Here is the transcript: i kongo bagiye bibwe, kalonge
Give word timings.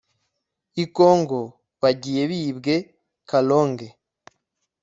i 0.83 0.85
kongo 0.95 1.39
bagiye 1.81 2.21
bibwe, 2.31 2.75
kalonge 3.29 3.87